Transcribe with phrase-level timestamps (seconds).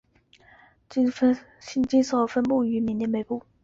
[0.89, 1.11] 缅甸
[1.85, 3.43] 金丝猴分布于缅甸北部。